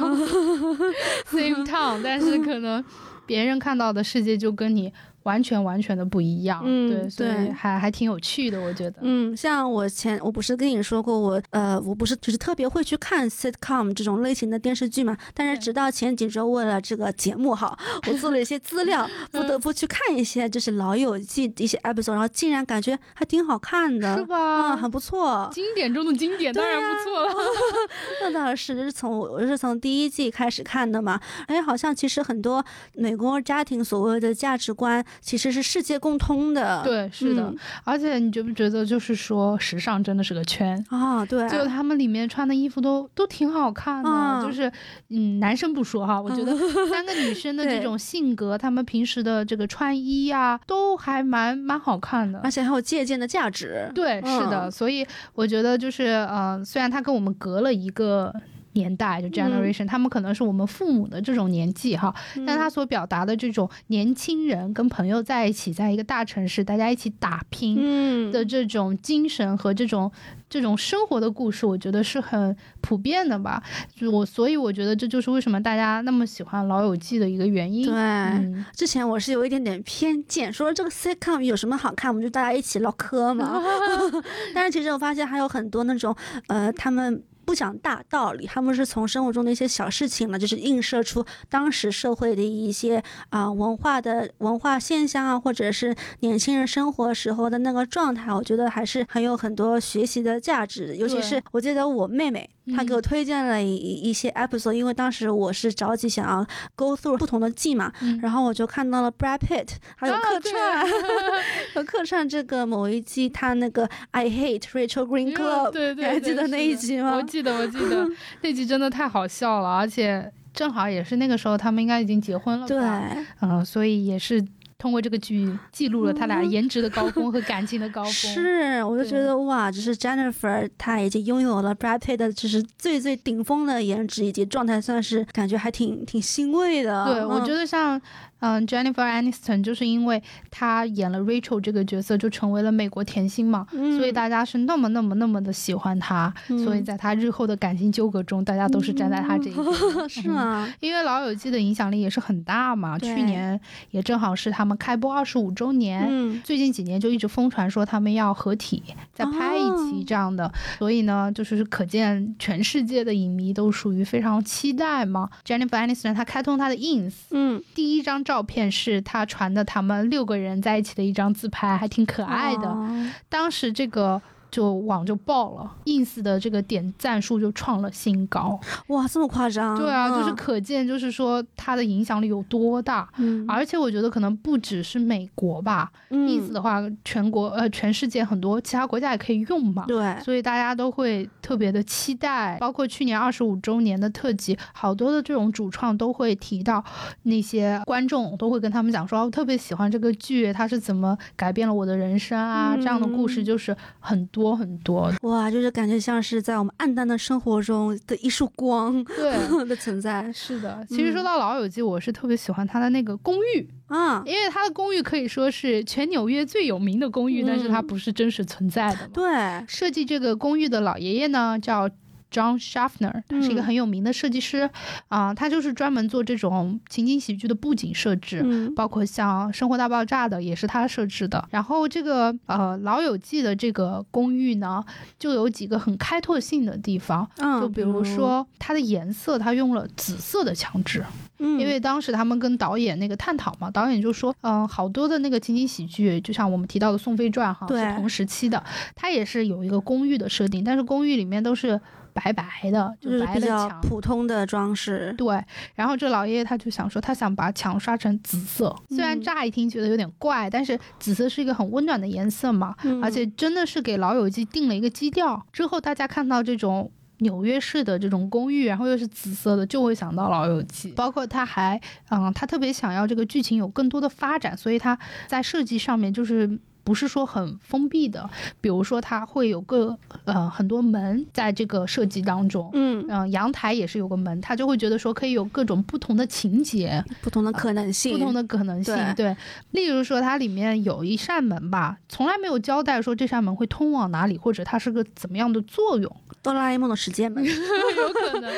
[1.31, 2.83] same town，但是可能
[3.25, 4.91] 别人看到的世界就跟你
[5.27, 6.61] 完全完全的不一样。
[6.63, 8.99] 嗯对，所以还还挺有趣的，我觉得。
[9.01, 15.17] 嗯，像我前我不是跟你说过，我呃，我不是就是特别会去看 sitcom 这种类型的电视剧嘛。
[15.33, 24.71] 但是直到前几周，为了这个节目哈，我做了一些资料， 不得不去看一些就是《老友记》的一些 episode，然后竟然感觉还挺好看的是，吧？
[24.71, 25.49] 嗯，很不错。
[25.51, 27.33] 经典中的经典， 当然不错了。
[28.23, 31.19] 那倒是，就是从我是从第一季开始看的嘛。
[31.47, 32.63] 哎，好像其实很多
[32.93, 36.81] 美国家庭所谓的价值观其实是世界共通的。
[36.83, 37.43] 对，是的。
[37.43, 40.83] 嗯而且你觉不觉得，就是说，时尚真的是个圈。
[40.89, 44.71] 啊，对，就他们里面穿的衣服都都挺好看的，嗯就是
[45.09, 46.53] 嗯，男生不说哈，我觉得
[46.89, 52.51] 三个女生的 这种性格，她们平时的这个穿衣啊，都还蛮蛮好看的而。
[52.51, 53.89] 且还有借鉴的价值。
[53.95, 58.33] 对，是的，嗯所以我觉得就是呃，虽然他跟我们隔了一个。
[58.77, 62.13] 年代就 generation，、他们可能是我们父母的这种年纪哈，
[62.45, 70.11] 但他所表达的这种年轻人跟朋友在一起，在一个大城市，大家一起打拼，嗯的这种精神和这种
[70.47, 73.63] 这种生活的故事，我觉得是很普遍的吧。
[73.95, 77.85] 就我所以我觉得这就是为什么大家那么喜欢《老友记》的一个原因。
[77.85, 77.95] 对。
[77.95, 83.61] 嗯，之前我是有一点点偏见，说这个 sitcom 有什么好看，我们就大家一起唠嗑嘛。
[84.53, 86.15] 但是其实我发现还有很多那种，
[86.47, 87.23] 呃，他们。
[87.47, 100.97] 不讲大道理，他们是从生活中的一些小事情呢，就是映射出当时社会的一些啊、文化的文化现象啊，或者是年轻人生活时候的那个状态，我觉得还是很有很多学习的价值。
[100.97, 110.87] 尤其是我记得我妹妹，他给我推荐了一一些 episode，因为当时我是着急想要 go through 不同的季嘛，嗯然后我就看到了 Brad Pitt，还有啊客对串，
[111.75, 117.21] 有客串这个某一季他那个 I Hate Rachel Green Club，对对，你还记得那一集吗我？
[117.23, 118.07] 记得，我记得
[118.41, 124.43] 那集真的太好笑了，而且正好也是那个时候他们应该已经结婚了吧，对，嗯，所以也是
[124.77, 128.11] 通过这个剧记录了他俩颜值的高峰和感情的高峰。
[128.13, 137.05] 是，我就觉得哇，就是 Jennifer，她已经拥有了 Brad Pitt 的，就是最最顶峰的颜值以及状态，算是感觉还挺挺欣慰的。
[137.05, 137.99] 对，我觉得得像
[138.39, 140.21] 嗯 Jennifer Aniston，就是因为
[140.51, 150.07] 她演了 Rachel 这个角色，就成为了美国甜心嘛，所以大家是那么那么那么的喜欢她，所以嗯在她日后的感情纠葛中，大家都是站在她这一边的。
[150.09, 150.71] 是吗？
[150.79, 153.59] 因为《老友记》的影响力也是很大嘛，去年
[153.91, 156.05] 也正好是他们开播二十五周年。
[156.07, 165.29] 嗯，最近几年就一直疯传说他们要合体，再拍一哦期这样的，所以呢，就是可见全世界的影迷都属于非常期待嘛。
[165.45, 172.67] Jennifer Aniston 她开通她的 ins，嗯，第一张照片是他传的他们六个人在一起的一张自拍，还挺可爱的。
[172.67, 174.21] 哦当时这个
[174.57, 178.59] 就网就爆了，ins 的这个点赞数就创了新高。
[178.87, 179.77] 哇，这么夸张？
[179.77, 183.07] 对啊，就是嗯可见，就是说它的影响力有多大。
[183.17, 189.85] 嗯而且我觉得可能不只是美国吧、嗯 i n s 的话，全国呃全世界很多其他国家也可以用嘛。
[189.87, 196.83] 对，所以大家都会特别的期待，包括去年二十五周年的特辑，好多的这种主创都会提到
[197.23, 205.11] 那些观众，都会跟他们讲说，哦我特别喜欢这个剧，它是怎么改变了我的人生啊，这样的故事嗯就是很多很多。
[205.21, 209.31] 哇，就是感觉像是在我们暗淡的生活中的一束光对，
[209.67, 210.85] 的存在是的。
[210.89, 213.67] 其实说嗯到《老友记》，我是特别喜欢他的那个公寓。
[213.87, 214.21] 啊。
[214.25, 219.07] 因为它的公寓可以说是全纽约最有名的公寓，但是它嗯不是真实存在的。
[219.13, 219.25] 对，
[219.67, 221.89] 设计这个公寓的老爷爷呢，叫
[222.31, 223.63] John Schaffner，他是一个嗯。
[223.63, 224.69] 很有名的设计师。
[225.07, 228.41] 啊、他就是专门做这种情景喜剧的布景设置。
[228.43, 228.73] 嗯。
[228.75, 234.83] 包括像《生活大爆炸》的也是他设置的，然后这个呃《老友记》的这个公寓呢，
[235.17, 241.03] 就有几个很开拓性的地方，嗯，就比如，说它的颜色，它用了紫色的墙纸，
[241.39, 248.63] 嗯，因为当时他们跟导演那个探讨嘛，导演就说，嗯、好多的那个情景喜剧，就像我们提到的《宋飞传》哈，是同时期的，
[248.95, 251.79] 它也是有一个公寓的设定，但是公寓里面都是
[252.23, 253.81] 白白的，就是白的比较墙。
[253.81, 255.13] 普通的装饰。
[255.17, 255.39] 对，
[255.75, 265.45] 然后这老爷爷他就想说，他想把墙刷成紫色，虽然嗯乍一听觉得有点怪，但是紫色是一个很温暖的颜色嘛，嗯而且真的是给老友记定了一个基调。
[265.53, 266.91] 之后大家看到这种。
[267.21, 270.91] 纽约市的这种公寓，然后又是紫色的，就会想到《老友记》。
[270.93, 276.47] 包括他还，嗯，他特别想要这个剧情有更多的发展，所以他在设计上面就是
[276.87, 278.29] 不是说很封闭的。
[278.61, 288.95] 比如说，它会有个呃很多门在这个设计当中，嗯，嗯、阳台也是有个门，他就会觉得说可以有各种不同的情节，不同的可能性，不同的可能性。
[289.17, 289.35] 对
[289.71, 297.43] 例如说它里面有一扇门吧，从来没有交代说这扇门会通往哪里，或者它是个怎么样的作用，哆啦 A 梦的时间门。
[297.43, 298.49] 有可能。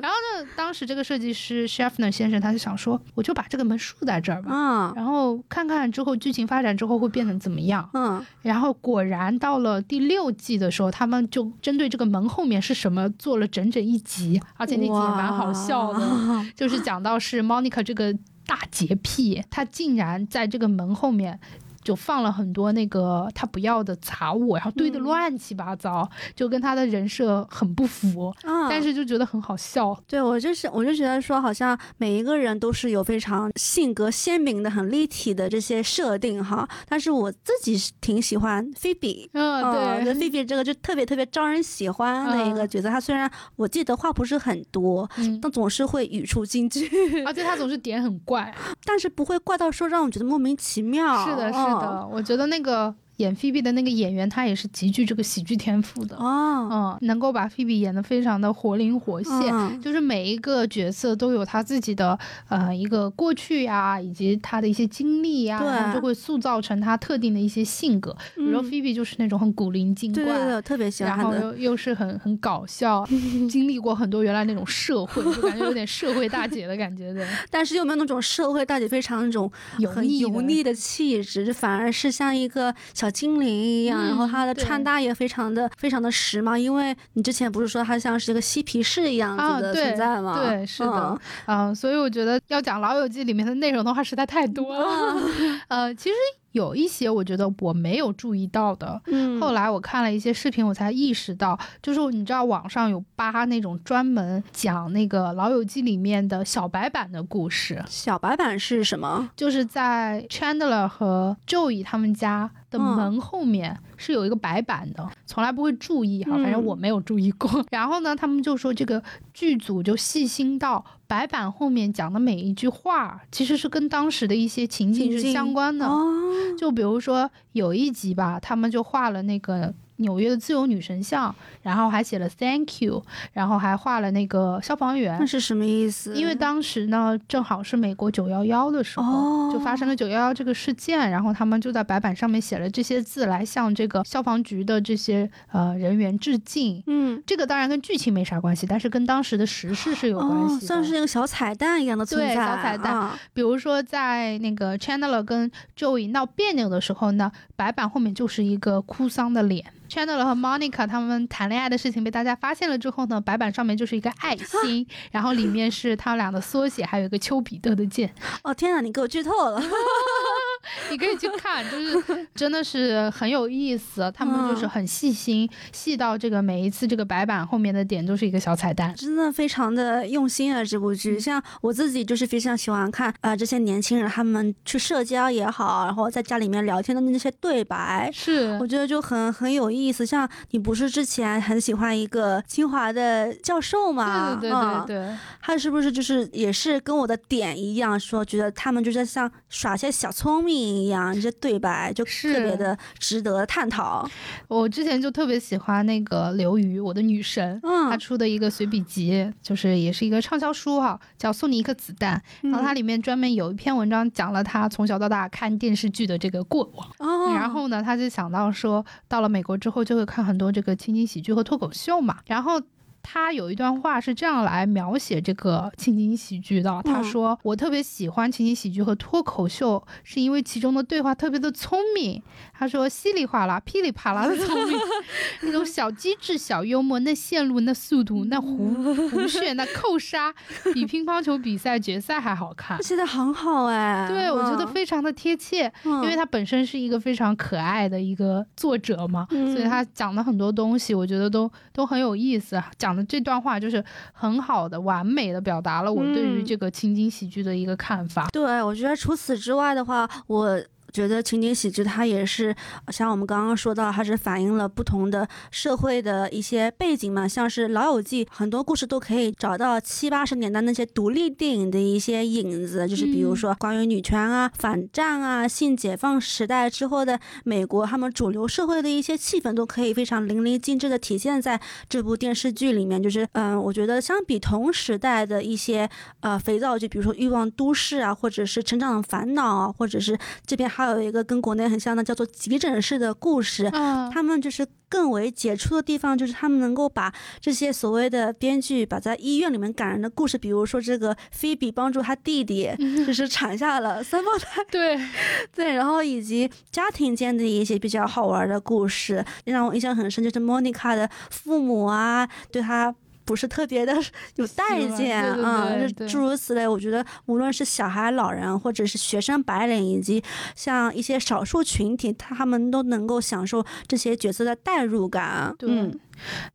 [0.00, 4.52] 然后呢，当时这个设计师 Schaffner 先生他就想说，我就把这个门竖在这儿吧。
[4.52, 16.00] 啊，然后看看之后剧情发展之后会变成怎么样，嗯，然后果然到了第六季的时候，他们就针对这个门后面是什么做了整整一集，而且那集也蛮好笑的。
[16.54, 18.12] 就是讲到是 Monica 这个
[18.46, 21.38] 大洁癖，她竟然在这个门后面。
[21.86, 29.96] 就放了很多那个他不要的杂物，然后堆得嗯乱七八糟，就跟他的人设很不符，啊，但是就觉得很好笑。
[30.08, 36.68] 对我就是，我就觉得说，好像每一个人都是有非常性格鲜明的、很立体的这些设定哈。
[36.88, 39.30] 但是我自己是挺喜欢菲比。
[39.32, 42.88] 嗯，哦，对，菲比这个就特别特别招人喜欢的一个嗯角色。
[42.88, 46.88] 她虽然我记得话不是很多，嗯，但总是会语出惊句，
[47.24, 48.52] 而且他总是点很怪。
[48.84, 51.24] 但是不会怪到说让我觉得莫名其妙。
[51.24, 56.16] 是的，是哦的，我觉得那个演菲比的那个演员，他也是极具这个喜剧天赋的。
[56.16, 56.68] 哦，
[57.00, 59.32] 嗯，能够把菲比演得非常的活灵活现。
[59.54, 68.16] 嗯就是每一个角色都有他自己的呃一个过去呀、以及他的一些经历呀、对然后就会塑造成他特定的一些性格。
[68.34, 71.32] 比如说嗯菲比就是那种很古灵精怪，对对对，特别喜欢然后。
[71.34, 73.04] 又又是很很搞笑，
[73.50, 79.50] 经历过很多原来那种社会，就感觉有点社会大姐的感觉的， 但是又没有那种社会大姐非常那种
[79.94, 84.02] 很腻油腻的气质，就反而是像一个小精灵一样。
[84.04, 90.40] 然后嗯她的穿搭也非常的非常的时髦，因为你之前不是说他像是一个嬉皮士一样子的存在吗？
[90.42, 95.16] 对是的嗯嗯、所以我觉得要讲《老友记》里面的内容的话，实在太多了。
[95.68, 96.14] 呃，其实
[96.52, 99.00] 有一些我觉得我没有注意到的。
[99.06, 109.30] 嗯后来我看了一些视频，我才意识到，就是你知道网上有扒那种专门讲那个《老友记》里面的小白板的故事，小白板是什么？
[109.36, 117.64] 就是在 Chandler 和 Joey 他们家的嗯门后面是有一个白板的，从来不会注意哈，嗯反正我没有注意过。
[117.70, 119.02] 然后呢，他们就说这个
[119.36, 125.86] 剧组就细心到白板后面讲的每一句话，其实是跟当时的一些情境是相关的。
[125.86, 135.26] 哦，就比如说有一集吧，他们就画了那个纽约的自由女神像，然后还写了 Thank you，然后还画了那个消防员那。
[135.26, 136.14] 是什么意思？
[136.14, 146.82] 因为当时呢，正好是美国九幺幺的时候，哦就发生了九幺幺这个事件，然后他们就在白板上面写了这些字，来向这个消防局的这些呃人员致敬。
[146.86, 150.66] 嗯，这个当然跟剧情没啥关系，但是跟当时的时事是有关哦，系的。
[150.66, 159.64] 像是一个小彩蛋一样的存在，对小彩蛋啊比如说，在那个 Chandler 跟 Joey 闹别扭的时候呢，白板后面就是一个哭丧的脸。
[159.88, 168.12] Chandler 和 Monica 他们谈恋爱的事情被大家发现了之后呢，白板上面就是一个爱心，然后里面是他们俩的缩写，还有一个丘比特的箭。
[168.42, 169.62] 哦，天哪，你给我剧透了。
[170.90, 174.10] 你可以去看，就是真的是很有意思。
[174.14, 178.94] 他们就是很细心，细到这个每一次这个白板后面的点都是一个小彩蛋。
[178.94, 180.64] 真的非常的用心啊！
[180.64, 190.06] 这部嗯剧，像我自己就是非常喜欢看啊、呃这些年轻人他们去社交也好，然后在家里面聊天的那些对白，是我觉得就很很有意思。
[190.06, 194.38] 像你不是之前很喜欢一个清华的教授吗？
[194.40, 194.50] 对
[194.86, 204.08] 对他是不是就是也是跟我的点一样，说觉得他们就是像耍些小聪明一样，这些对白就特别的值得探讨。
[204.48, 207.60] 我之前就特别喜欢那个刘瑜，我的女神。
[207.62, 212.22] 她嗯，出的一个随笔集，就是也是一个畅销书哈、叫《送你一颗子弹》。
[212.50, 216.88] 然后它里面专门有一篇文章讲了她从小到大看电视剧的这个过往。
[216.98, 222.18] 哦，然后呢，她就想到说，到了美国之后就会看很多这个情景喜剧和脱口秀嘛。
[222.26, 222.60] 然后
[223.08, 232.20] 他有一段话是这样来描写这个情景喜剧的，他嗯说：“我特别喜欢情景喜剧和脱口秀，是因为其中的对话特别的聪明。
[232.58, 234.76] ”他说：“稀里哗啦、噼里啪啦的聪明，
[235.42, 238.74] 那种小机智、小幽默，那线路、那速度、 那弧
[239.10, 240.34] 弧旋、那扣杀，
[240.74, 252.60] 比乒乓球比赛决赛还好看。”写的很好哎，对，我觉得嗯非常的贴切，嗯因为他本身是一个非常可爱的一个作者嘛，嗯所以他讲的很多东西，我觉得都都很有意思。
[252.78, 258.28] 讲的这段话就是很好的、完美的表达了我对于嗯这个情景喜剧的一个看法。
[258.32, 260.58] 对，我觉得除此之外的话，我。
[260.96, 262.56] 觉得情景喜剧它也是
[262.88, 283.02] 像我们刚刚说到，它是反映了不同的社会的一些背景嘛，像是《老友记》，很多故事都可以找到七八十年代那些独立电影的一些影子，就是比如嗯说关于女权啊、反战啊、性解放时代之后的美国，他们主流社会的一些气氛都可以非常淋漓尽致的体现在这部电视剧里面。
[283.02, 285.86] 就是嗯，我觉得相比同时代的一些
[286.20, 293.68] 呃肥皂剧，比如说《欲望都市》啊，或者是《成长的烦恼》啊，或者是这边还有一个跟国内很像的叫做急诊室的故事。
[293.72, 302.70] 嗯，他们就是更为杰出的地方，就是他们能够把这些所谓的编剧把在医院里面感人的故事，比如说这个菲比帮助他弟弟，
[303.06, 304.98] 就是产下了三胞胎， 对，
[305.54, 312.94] 对，然后以及家庭间的一些比较好玩的故事，让我印象很深，就是莫妮卡的父母啊，对她。
[313.26, 313.92] 不是特别的
[314.36, 316.66] 有待见对对啊，对对就诸如此类。
[316.66, 320.22] 我觉得无论是小孩、老人，或者是学生白领，以及
[320.54, 325.54] 像一些少数群体，他们都能够享受这些角色的代入感。
[325.58, 325.98] 对，嗯，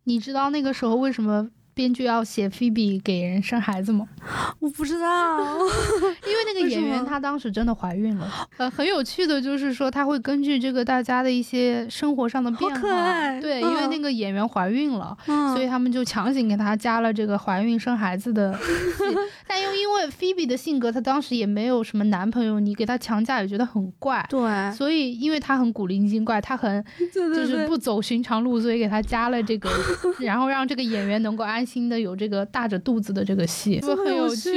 [0.06, 1.50] 你知道那个时候为什么？
[1.82, 4.08] 编剧要写菲比给人生孩子吗？
[4.60, 5.40] 我不知道。
[6.28, 8.32] 因为那个演员她当时真的怀孕了。
[8.58, 19.04] 呃，很有趣的就是说，他会根据这个大家的一些生活上的变可化，对，因为嗯那个演员怀孕了，嗯，所以他们就强行给她加了这个怀孕生孩子的 戏。
[19.48, 24.24] 但又因为菲比的性格，她当时也没有什么男朋友，你给她强加也觉得很怪。
[24.30, 24.40] 对，
[24.72, 29.68] 所以，因为她很古灵精怪，她很 就是不走寻常路，所以给她加了这个，
[30.20, 34.52] 然后让这个演员能够安心的有这个大着肚子的这个戏，这很有趣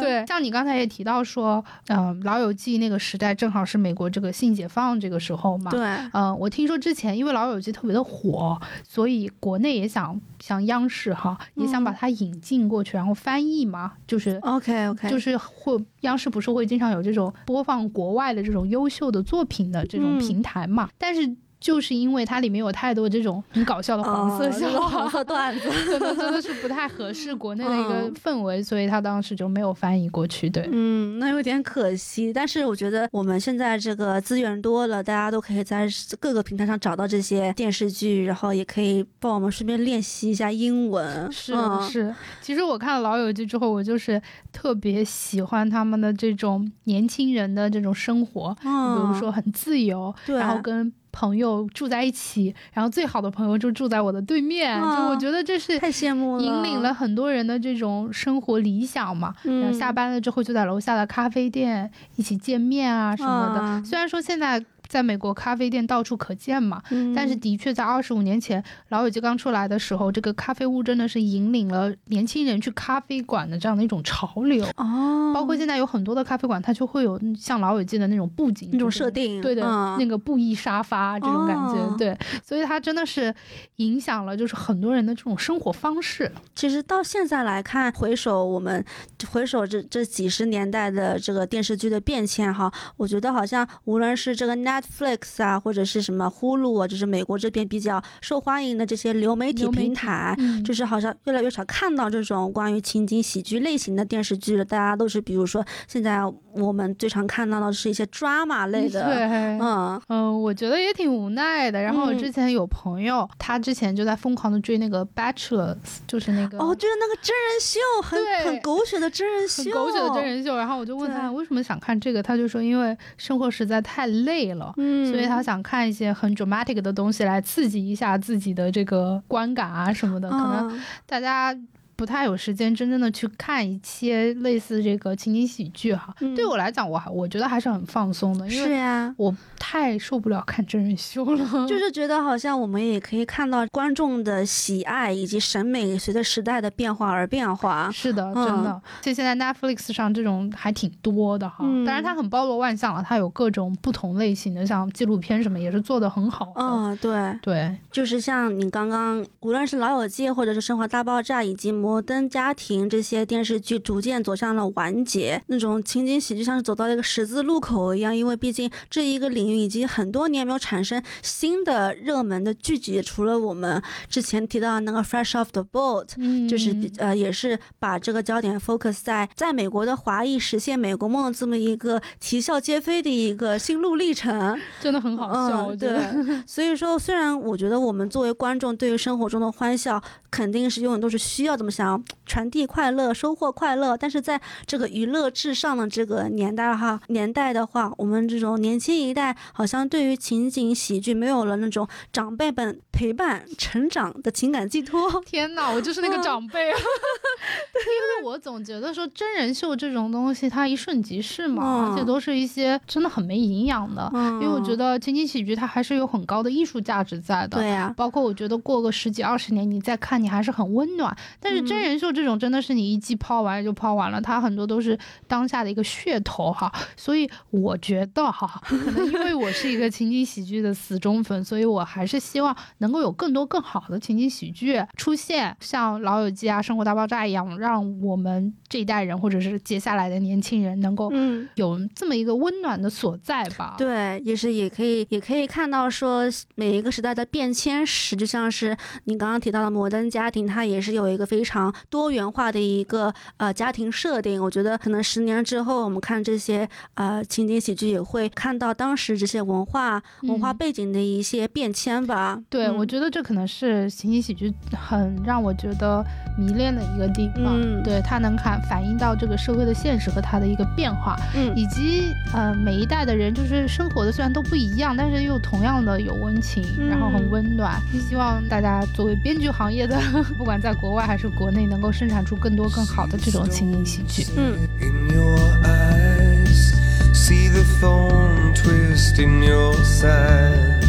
[0.00, 5.70] 对，像你刚才也提到说，嗯、老友记》那个时代正好是美国这个性解放这个时候嘛。。
[5.70, 5.80] 对，
[6.12, 14.38] 嗯、我听说之前因为《老友记》特别的火，所以国内也想像央视哈，也想把嗯它引进过去，然后翻译嘛，就是。
[14.42, 20.88] OK OK，就是会央视不是会经常有这种播放国外的这种优秀的作品的这种嗯平台嘛？
[20.98, 25.68] 但是就是因为它里面有太多这种很搞笑的黄色哦笑话，段子。
[25.86, 30.48] 可能真的是不太合适国内的一个嗯氛围，所以他当时就没有翻译过去。
[30.48, 35.86] 对，嗯，那有点可惜，但是我觉得我们现在这个资源多了，大家都可以在
[36.18, 41.30] 各个平台上找到这些电视剧，然后也可以帮我们顺便练习一下英文。
[41.30, 42.14] 是、嗯、是。
[42.40, 44.20] 其实我看了《老友记》之后，我就是
[44.52, 59.34] 特别喜欢他们的这种年轻人的这种生活，嗯，比如说很自由，然后跟朋友住在一起，然后最好的朋友就住在我的对面，啊就我觉得这是太羡慕了，引领了很多人的这种生活理想嘛。
[59.42, 63.60] 然后嗯下班了之后就在楼下的咖啡店一起见面啊什么的。
[63.60, 74.66] 啊虽然说现在在美国咖啡店到处可见嘛，嗯但是的确在二十五年前老友记刚出来的时候，这个咖啡屋真的是引领了年轻人去咖啡馆的这样的一种潮流。
[74.76, 83.32] 哦，包括现在有很多的咖啡馆，它就会有像老友记的那种布景那种设定，对的，嗯那个布艺沙发这种感觉，哦对，所以它真的是
[83.76, 86.30] 影响了就是很多人的这种生活方式。
[86.56, 88.84] 其实到现在来看，回首我们
[89.30, 104.64] 回首这这几十年代的这个电视剧的变迁哈，我觉得好像无论是这个 Netflix 啊，或者是什么 Hulu 啊，就是美国这边比较受欢迎的这些流媒体平台，嗯就是好像越来越少看到这种关于情景喜剧类型的电视剧了。
[104.64, 106.20] 大家都是比如说现在
[106.52, 109.24] 我们最常看到的是一些 drama 类的，对，
[109.60, 111.80] 嗯嗯，我觉得也挺无奈的。
[111.82, 115.74] 然后我嗯之前有朋友，他之前就在疯狂的追那个《Bachelor》，
[116.06, 120.56] 就是那个哦，就是那个真人秀，很很狗血的真人秀，很狗血的真人秀。
[120.56, 124.69] 然后我就问他为什么想看这个，他就说因为生活实在太累了。
[124.76, 130.80] 嗯，所以他想看一些很 dramatic 的东西来刺激一下自己的这个观感啊什么的，可能嗯。
[131.06, 131.54] 大家
[132.00, 136.14] 不太有时间真正的去看一些类似这个情景喜剧哈。
[136.20, 139.14] 嗯对我来讲，我还我觉得还是很放松的，因为是呀。
[139.18, 141.66] 我太受不了看真人秀了。
[141.68, 147.90] 就是觉得好像我们也可以看到观众的喜爱以及审美随着时代的变化而变化。
[147.92, 151.56] 是的，嗯真的，就现在 Netflix 上这种还挺多的哈。
[151.60, 156.62] 嗯当然它很包罗万象了，它有各种不同类型的，像纪录片什么也是做的很好的。
[156.62, 168.16] 嗯，对，对，就是像你刚刚，无论是《老友记》或者是《生活大爆炸》以及《摩登家庭》这些电视剧，逐渐走向了完结，那种情景喜剧像是走到了一个十字路口一样。
[168.16, 184.56] 因为毕竟这一个领域已经很多年没有产生新的热门的剧集，除了我们之前提到的那个《Fresh Off the Boat》，嗯，就是比呃，也是把这个焦点 focus 在在美国的华裔实现美国梦的这么一个啼笑皆非的一个心路历程。
[184.80, 185.74] 真的很好笑。
[185.74, 185.98] 对。
[186.46, 191.79] 所以说，虽然我觉得我们作为观众，对于生活中的欢笑，肯定是永远都是需要这么想
[192.26, 205.08] 传递快乐、收获快乐，但是在这个娱乐至上的这个年代哈年代的话，我们这种年轻一代好像对于情景喜剧没有了那种长辈们陪伴成长的情感寄托。
[205.26, 206.76] 天哪，我就是那个嗯长辈啊！
[206.78, 214.10] 因为我总觉得说真人秀这种东西，它一瞬即逝嘛，嗯而且都是一些真的很没营养的。
[214.14, 217.58] 嗯因为我觉得情景喜剧它还是有很高的艺术价值在的。
[217.58, 221.14] 对呀、包括我觉得过个十几二十年，你再看，你还是很温暖。
[221.38, 226.70] 但是真嗯人秀这种真的是你一季抛完就抛完了，它很多都是当下的一个噱头哈。
[226.96, 241.48] 所以我觉得哈，可能因为我是一个情景喜剧的死忠粉，所以我还是希望能够有更多更好的情景喜剧出现，像《老友记》啊、《生活大爆炸》一样，让我们这一代人或者是接下来的年轻人能够嗯。
[241.56, 243.74] 有这么一个温暖的所在吧。
[243.76, 251.49] 对，也是也可以，也可以看到说每一个时代的变迁史，就像是你刚刚提到的摩登家庭，它也是有一个非常
[251.88, 254.42] 多元化的一个呃家庭设定。
[254.42, 262.38] 我觉得可能十年之后，我们看这些呃情景喜剧，也会看到当时这些文化文化嗯背景的一些变迁吧。
[262.48, 266.04] 对，嗯我觉得这可能是情景喜剧很让我觉得
[266.38, 267.60] 迷恋的一个地方。
[267.60, 277.80] 嗯对，它能看反映到这个社会的现实和它的一个变化，嗯以及呃每一代的人就是生活的虽然都不一样，但是又同样的有温情，然后很嗯温暖。
[278.08, 279.98] 希望大家作为编剧行业的，
[280.36, 284.27] 不管在国外还是 国内，能够生产出更多更好的这种情景喜剧。
[284.37, 286.73] 嗯 In your eyes,
[287.13, 290.83] see the thorn twist in your side.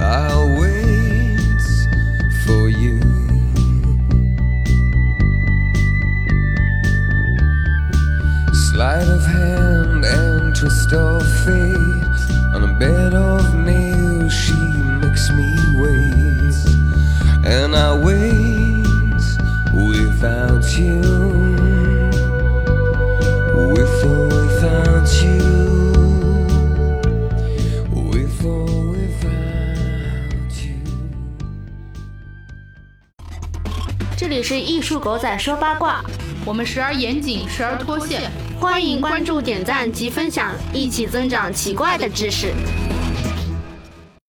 [0.00, 1.38] I'll wait
[2.44, 2.98] for you.
[8.72, 11.76] Sleight of hand and twist of fate.
[12.54, 14.54] On a bed of nails, she
[15.00, 16.02] makes me wait.
[17.44, 18.45] And I wait
[34.17, 36.03] 这里是艺术狗仔说八卦，
[36.43, 38.31] 我们时而严谨，时而脱线。
[38.59, 42.51] 欢迎关注、点赞及分享，一起增长奇怪的知识。